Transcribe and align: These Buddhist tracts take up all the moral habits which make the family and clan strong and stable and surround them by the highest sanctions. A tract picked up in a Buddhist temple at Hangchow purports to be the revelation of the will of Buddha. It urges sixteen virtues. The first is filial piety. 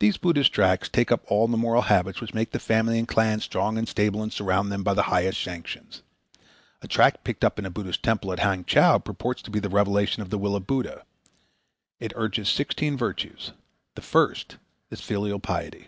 These 0.00 0.16
Buddhist 0.16 0.52
tracts 0.52 0.88
take 0.88 1.12
up 1.12 1.22
all 1.28 1.46
the 1.46 1.56
moral 1.56 1.82
habits 1.82 2.20
which 2.20 2.34
make 2.34 2.50
the 2.50 2.58
family 2.58 2.98
and 2.98 3.06
clan 3.06 3.38
strong 3.38 3.78
and 3.78 3.86
stable 3.88 4.20
and 4.20 4.32
surround 4.32 4.72
them 4.72 4.82
by 4.82 4.94
the 4.94 5.04
highest 5.14 5.40
sanctions. 5.40 6.02
A 6.80 6.88
tract 6.88 7.22
picked 7.22 7.44
up 7.44 7.56
in 7.56 7.64
a 7.64 7.70
Buddhist 7.70 8.02
temple 8.02 8.32
at 8.32 8.40
Hangchow 8.40 8.98
purports 8.98 9.40
to 9.42 9.52
be 9.52 9.60
the 9.60 9.68
revelation 9.68 10.22
of 10.22 10.30
the 10.30 10.38
will 10.38 10.56
of 10.56 10.66
Buddha. 10.66 11.06
It 12.00 12.12
urges 12.16 12.48
sixteen 12.48 12.96
virtues. 12.96 13.52
The 13.94 14.02
first 14.02 14.56
is 14.90 15.00
filial 15.00 15.38
piety. 15.38 15.86